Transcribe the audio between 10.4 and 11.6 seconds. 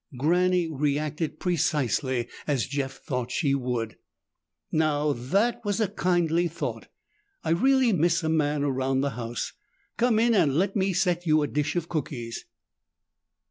let me set you a